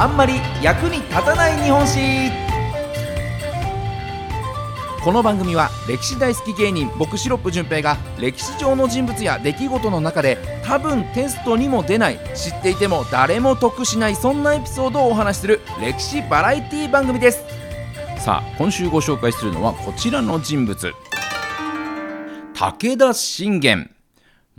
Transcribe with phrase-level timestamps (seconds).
[0.00, 2.30] あんまり役に立たない日本史。
[5.04, 17.44] この番組は歴史大好き芸人僕シロップ純平が歴史上の人物や出来事の中で多分テストにも出ない知っていても誰も得しないそんなエピソードをお話しする歴史バラエティ番組です。
[18.16, 20.94] さあ今週ご紹介するのはこちらの人物。
[22.54, 23.90] 武田信玄。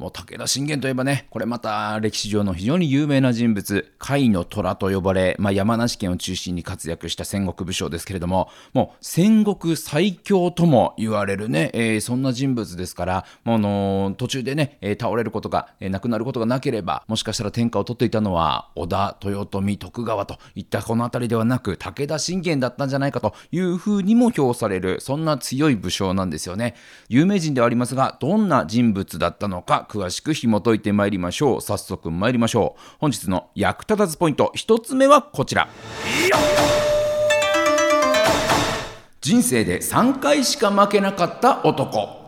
[0.01, 26.73] もう武田信玄といえばね、これまた歴史上の非常に有名な人物、甲斐の虎と呼ばれ、まあ、山梨県を中心に活躍した戦国武将ですけれども、もう戦国最強とも言われるね、えー、そんな人物ですから、もうあのー、途中でね、えー、倒れることが、え亡くなることがなければ、もしかしたら天下を取っていたのは、織田、豊臣、徳川といったこの辺りではなく、武田信玄だったんじゃないかというふうにも評される、そんな強い武将なんですよね。
[27.07, 31.61] 有名人ではありますが、どんな人物だったのか、詳しく紐解いてまいりましょう。
[31.61, 32.95] 早速参りましょう。
[32.99, 34.53] 本日の役立たずポイント。
[34.55, 35.67] 1つ目はこちら。
[39.19, 42.20] 人生で3回しか負けなかった男。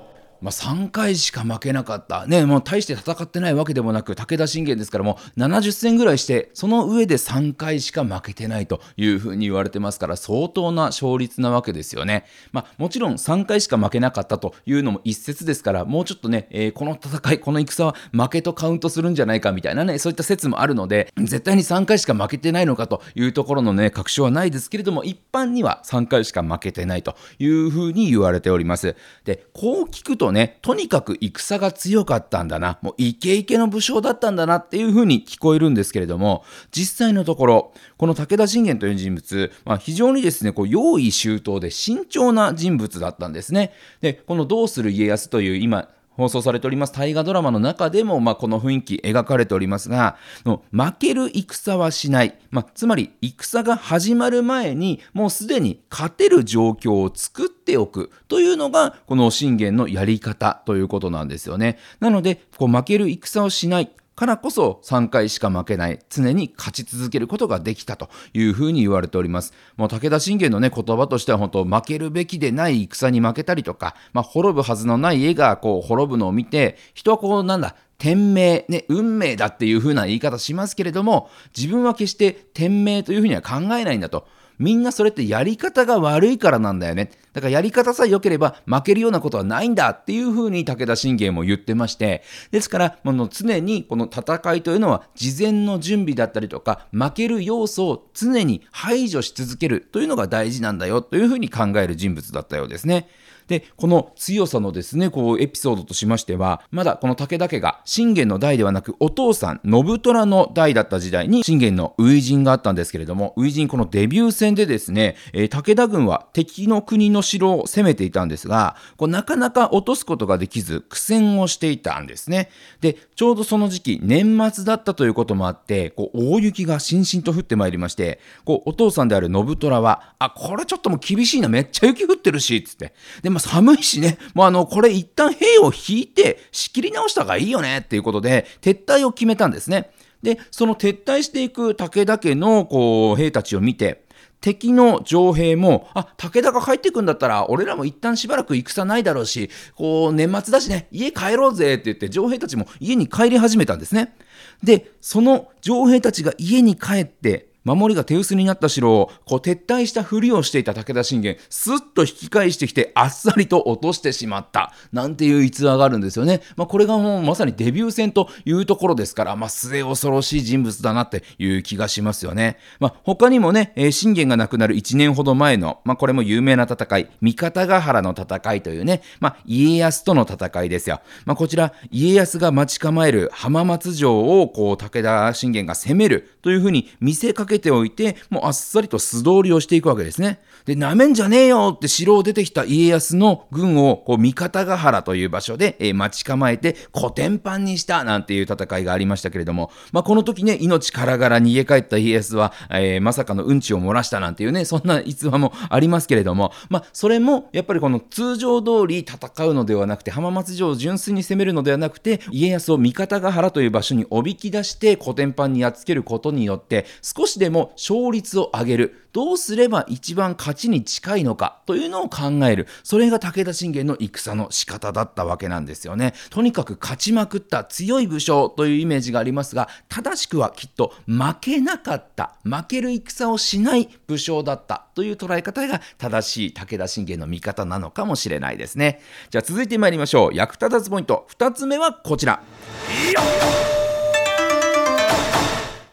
[0.43, 2.27] まあ、3回しか負けなかった。
[2.27, 12.25] ね、もう大して戦ってないわけでもなく、武田信玄ですからもう70戦ぐらいして、その上で3回しか負けてないというふうに言われてますから、相当な勝率なわけですよね。
[12.51, 28.97] まあ、もちろん3回しか負けなかったというのも一説ですから、もうちょっとね、えー、この戦い、この戦は負けとカウントするんじゃないかみたいなね、そういった説もあるので、絶対に3回しか負けてないのかというところのね、確証はないですけれども、一般には3回しか負けてないというふうに言われております。
[29.23, 43.71] で、こう聞くとね、とにかく戦が強かったんだな、もうイケイケの武将だったんだなっていうふうに聞こえるんですけれども、実際のところ、この武田信玄という人物、まあ、非常にですね、こう用意周到で慎重な人物だったんですね。
[44.01, 52.37] で、このどうする家康という今、放送されております大河ドラマの中でも、まあ、この雰囲気描かれておりますが、の負ける戦はしない。
[52.51, 61.77] まあ、つまり、戦が始まる前に、もうすでに勝てる状況を作っておくというのが、この信玄のやり方ということなんですよね。
[61.99, 63.91] なので、こう負ける戦をしない。
[64.15, 69.53] からこそ3回しか負けない、常に勝ち続けることができたというふうに言われております。
[69.75, 84.27] もう武田信玄のね、言葉としては本当負けるべきでない戦に負けたりとか、まあ、滅ぶはずのない絵がこう滅ぶのを見て、人はこうなんだ、天命、ね、運命だっていうふうな言い方しますけれども、自分は決して天命というふうには考えないんだと。
[84.63, 87.11] みんなそれってやり方が悪いからなんだよね。
[87.33, 103.09] だからやり方さえ良ければ負けるようなことはないんだっていうふうに武田信玄も言ってまして、ですから、の常にこの戦いというのは事前の準備だったりとか、負ける要素を常に排除し続けるというのが大事なんだよというふうに考える人物だったようですね。
[103.47, 122.49] で、この強さのですね、こう、エピソードとしましては、まだこの武田家が信玄の代ではなく、お父さん、信虎の代だった時代に、信玄の初陣があったんですけれども、初陣このデビュー戦でですね、えー、武田軍は敵の国の城を攻めていたんですが、こうなかなか落とすことができず、苦戦をしていたんですね。
[122.81, 132.93] で、ちょうどその時期、年末だったということもあって、こう、大雪がしんしんと降ってまいりまして、こう、お父さんである信虎は、あ、これちょっともう厳しいな、めっちゃ雪降ってるし、つって。
[133.21, 139.91] で、まあ、寒いしね、もうあの、これ一旦兵を引いて仕切り直した方がいいよねっていうことで、撤退を決めたんですね。
[140.21, 144.03] で、その撤退していく武田家のこう兵たちを見て、
[144.43, 154.13] 敵の城兵も、あ、武田が帰ってくんだったら、俺らも一旦しばらく戦ないだろうし、こう、年末だしね、家帰ろうぜって言って、城兵たちも家に帰り始めたんですね。
[154.61, 164.73] で、その城兵たちが家に帰って、守りが手薄になった城をこう撤退したふりをしていた武田信玄、スッと引き返してきてあっさりと落としてしまった。
[164.91, 166.41] なんていう逸話があるんですよね。
[166.55, 172.57] まあ、これがもうまさにデビュー戦というところですから、まあ、末恐ろしい人物だなっていう気がしますよね。
[172.79, 181.01] まあ、他にもね、えー、信玄が亡くなる1年ほど前の、まあ、これも有名な戦い、三方ヶ原の戦いというね、まあ、家康との戦いですよ。
[181.25, 190.39] まあ、こちら、家康が待ち構える浜松城を、こう、武田信玄が攻めるというふうに見せかけけておいて、もうあっさりと素通りをしていくわけですね。
[190.65, 219.09] で、なめんじゃねえよって城を出てきた家康の軍を、こう、三方ヶ原という場所で、えー、待ち構えて、古典版にしたなんていう戦いがありましたけれども、まあ、この時ね、命からがら逃げ帰った家康は、えー、まさかのうんちを漏らしたなんていうね、そんな逸話もありますけれども、まあ、それも、やっぱりこの通常通り戦うのではなくて、浜松城を純粋に攻めるのではなくて、家康を三方ヶ原という場所におびき出して、古典版にやっつけることによって、少しででも勝率を上げる。
[219.11, 222.67] どうすれば一番勝ちに近いのかというのを考える。
[222.83, 226.13] それが武田信玄の戦の仕方だったわけなんですよね。
[226.29, 239.01] とにかく勝ちまくった強い武将というイメージがありますが、正しくはきっと負けなかった、負ける戦をしない武将だったという捉え方が正しい武田信玄の見方なのかもしれないですね。
[239.29, 240.33] じゃあ続いて参りましょう。
[240.33, 241.27] 役立たずポイント。
[241.37, 242.41] 2つ目はこちら。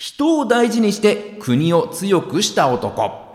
[0.01, 3.30] 人を大事にして国を強くした男。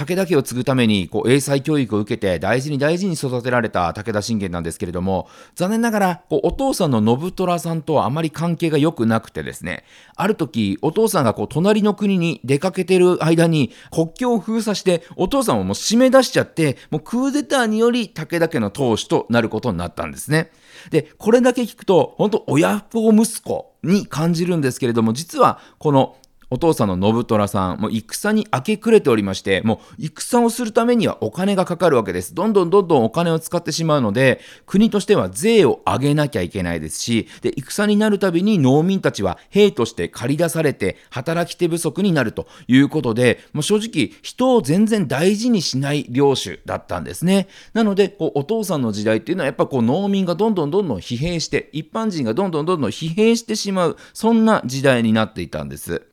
[0.00, 9.84] 武田家を継ぐためにこう英才教育を受けて大事に大事に育てられた武田信玄なんですけれども残念ながらこうお父さんの信虎さんとはあまり関係が良くなくてですね
[10.16, 20.50] ある時お父さんがこう隣の国に出かけてる間に国境を封鎖してお父さんをもう締め出しちゃってもうクーデターにより武田家の当主となることになったんですね。
[20.90, 26.16] でこれだけ聞くと本当親子息子に感じるんですけれども実はこの
[26.50, 32.34] お父さんの信虎さん、もう戦に明け暮れておりまして、もう戦をするためにはお金がかかるわけです。
[32.34, 47.46] どんどんどんどんお金を使ってしまうので、国としては税を上げなきゃいけないですし、で、戦になるたびに農民たちは兵として借り出されて働き手不足になるということで、もう正直人を全然大事にしない領主だったんですね。
[47.74, 56.09] なので、こうお父さんの時代っていうのはやっぱこう農民がどんどんどんどん疲弊して、一般人がどんどんどんどん疲弊してしまう、そんな時代になっていたんです。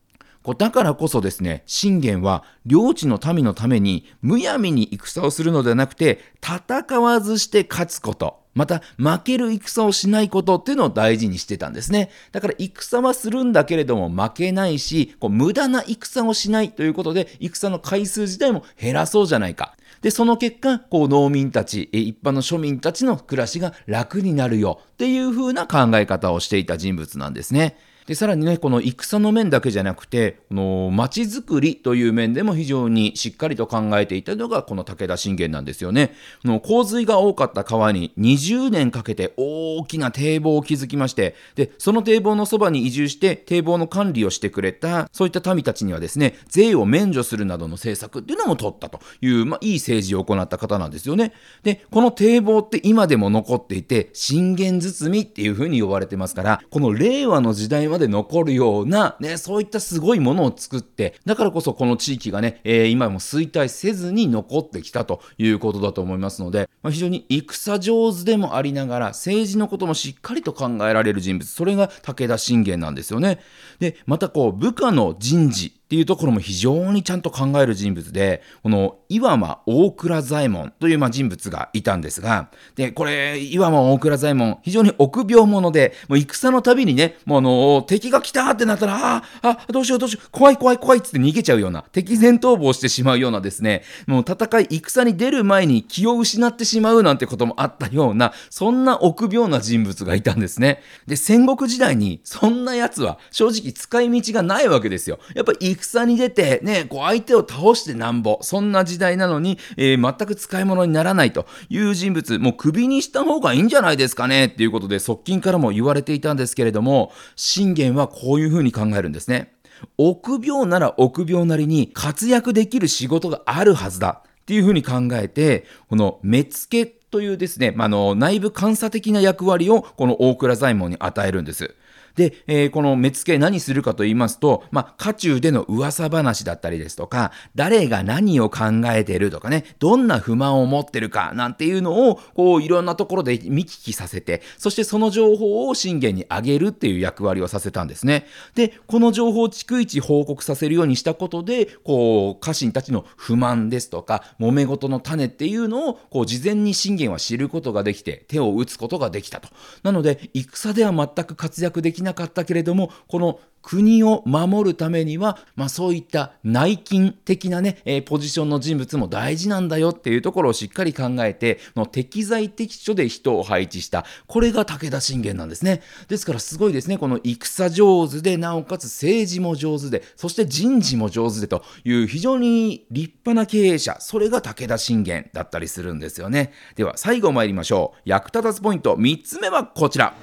[0.56, 8.48] だからこそですね、信玄は領地の民のためにむやみに戦をするのではなくて、戦わずして勝つこと。
[8.58, 12.10] また、負ける戦をしないことっていうのを大事にしてたんですね。
[12.32, 19.76] だから、戦はするんだけれども負けないし、こう無駄な戦をしないということで、戦の回数自体も減らそうじゃないか。
[20.02, 27.78] で、その結果、こう農民たち、一般の庶民たちの暮らしが楽になるよっていう風な考え方をしていた人物なんですね。
[28.08, 36.14] で、さらにね、この戦の面だけじゃなくて、この街づくりという面でも非常にしっかりと考えていたのがこの武田信玄なんですよね。
[36.46, 51.34] の洪水が多かった川に20年かけて大きな堤防を築きまして、で、その堤防のそばに移住して堤防の管理をしてくれた、そういった民たちにはですね、税を免除するなどの政策っていうのも取ったという、まあ、いい政治を行った方なんですよね。
[51.64, 73.40] で、この堤防って今でも残っていて、信玄包っていうふうに呼ばれてますから、この令和の時代はで残るような、ね、そういったすごいものを作って、だからこそこの地域がね、えー、今も衰退せずに残ってきたということだと思いますので、まあ、非常に戦上手でもありながら、政治のこともしっかりと考えられる人物、それが武田信玄なんですよね。
[73.80, 100.82] で、またこう、部下の人事、っていうところも非常にちゃんと考える人物で、この岩間大倉左衛門というまあ人物がいたんですが、で、これ、岩間大倉左衛門、非常に臆病者で、もう戦のたびにね、もうあの、敵が来たってなったら、ああ、どうしようどうしよう、怖い怖い怖いっつって逃げちゃうような、敵前逃亡してしまうようなですね、もう戦い、戦に出る前に気を失ってしまうなんてこともあったような、そんな臆病な人物がいたんですね。
[101.08, 105.20] で、戦国時代に、そんな奴は正直使い道がないわけですよ。
[105.34, 119.54] やっぱ戦に出て、ね、こう相手を倒してなんぼ、そんな時代時代なのに、えー、全く使い物にならないという人物、もう首にした方がいいんじゃないですかねっていうことで側近からも言われていたんですけれども、信玄はこういうふうに考えるんですね。
[119.98, 131.76] 臆病なら臆病なりに活躍できる仕事があるはずだっていうふうに考えて、この目付というですね、まあの内部監査的な役割をこの大倉左衛門に与えるんです。
[132.18, 148.26] で、えー、この目付け何するかと言いますと、まあ、家中での噂話だったりですとか、誰が何を考えてるとかね、どんな不満を持ってるかなんていうのを、こう、いろんなところで見聞きさせて、そしてその情報を信玄にあげるっていう役割をさせたんですね。
[148.56, 159.50] で、この情報を逐一報告させるようにしたことで、こう、家臣たちの不満ですとか、揉め事の種っていうのを、こう、事前に信玄は知ることができて、手を打つことができたと。
[159.84, 174.06] なので、戦では全く活躍できなかったけれども、この国を守るためには、まあ、そういった内勤的なね、えー、ポジションの人物も大事なんだよっていうところをしっかり考えて、の適材適所で人を配置した。
[174.26, 175.82] これが武田信玄なんですね。
[176.08, 176.98] ですからすごいですね。
[176.98, 186.54] この戦上手で、なおかつ政治も上手で、そして人事も上手でという非常に立派な経営者、それが武田信玄だったりするんですよね。
[186.76, 188.02] では最後参りましょう。
[188.06, 190.16] 役立たずポイント3つ目はこちら。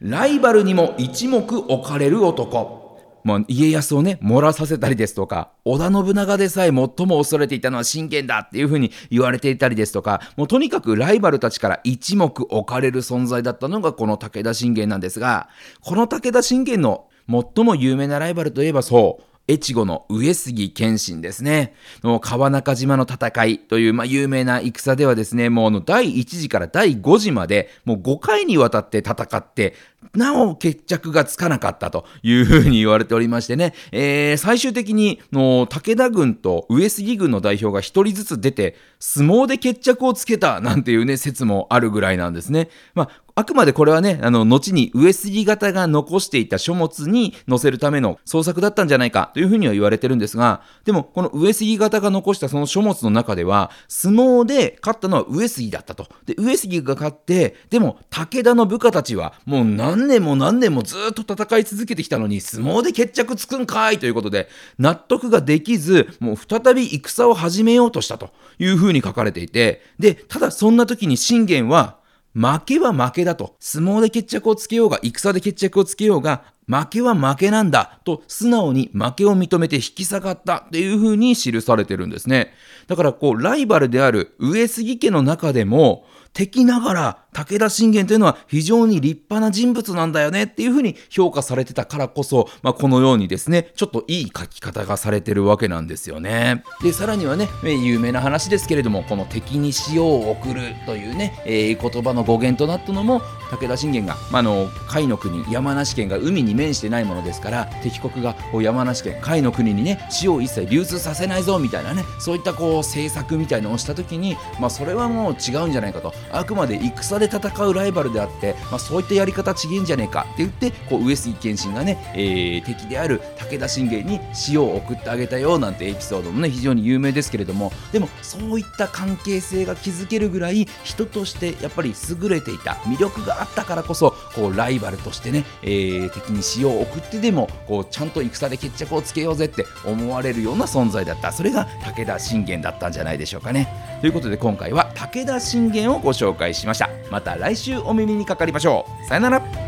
[0.00, 2.80] ライバルにも一目置かれる男。
[3.22, 15.50] まあ、家康をね、漏らさせたりですとか、織田信長でさえ最も恐れていたのは信玄だっていうふうに言われていたりですとか、もうとにかくライバルたちから一目置かれる存在だったのがこの武田信玄なんですが、
[15.82, 21.74] この武田信玄の最も有名なライバルといえばそう越後の上杉謙信ですね。
[22.02, 29.74] の川中島の戦いという、まあ、有名な戦ではですね、もう第1次から第5次まで、もう5回にわたって戦って、
[30.14, 42.68] なお決着がつかなかったというふうに言われておりましてね、えー、最終的にの武田軍と上杉軍の代表が1人ずつ出て、相撲で決着をつけたなんていうね、説もあるぐらいなんですね。
[42.94, 56.08] まあ、あくまでこれはね、あの、後に上杉方が残していた書物に載せるための創作だったんじゃないかというふうには言われてるんですが、でも、この上杉方が残したその書物の中では、相撲で勝ったのは上杉だったと。
[56.26, 71.98] で、上杉が勝って、でも、武田の部下たちは、もう何何年も何年もずっと戦い続けてきたのに、相撲で決着つくんかいということで、納得ができず、もう再び戦を始めようとしたというふうに書かれていて、で、ただそんな時に信玄は、
[72.34, 73.56] 負けは負けだと。
[73.58, 82.52] 相撲で決着をつけようが、戦で決着をつけようが、負けは負けなんだと素直に負けを認めて引き下がったっていう風に記されてるんですね。
[82.86, 96.62] だからこう、ライバルである上杉家の中でも、敵ながら武田信玄というのは非常に立派な人物なんだよねっていうふうに評価されてたからこそ、まあ、このようにですねちょっといい書き方がされてるわけなんですよね。
[96.82, 116.12] でさらにはね有名な話ですけれどもこの敵に塩を送るというね、えー、言葉の語源となったのも武田信玄が、まあ、の甲斐の国山梨県が海に面してないものですから敵国が山梨県甲斐の国にね塩を一切流通させないぞみたいなねそういったこう政策みたいのをした時に、まあ、それはもう違うんじゃないかと。
[116.32, 127.72] あくまで戦で戦うライバルであって、まあ、そういったやり方ちげんじゃねえかって言ってこう上杉謙信がね、えー、敵である武田信玄に塩を送ってあげたよなんてエピソードもね非常に有名ですけれども。
[127.92, 141.30] でもそういった関係性が築けるぐらい人としてやっぱり優れていた魅力があったからこそこうライバルとしてね、えー、敵に塩を送ってでもこうちゃんと戦で決着をつけようぜって思われるような存在だった。
[141.30, 143.68] それが武田信玄だったんじゃないでしょうかね。
[144.00, 146.90] ということで今回は武田信玄をご紹介しました。
[147.10, 149.06] また来週お耳にかかりましょう。
[149.06, 149.59] さよなら。